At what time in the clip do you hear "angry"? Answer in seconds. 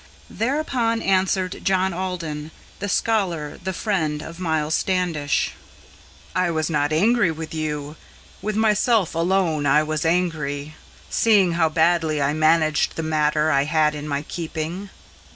6.91-7.29, 10.03-10.73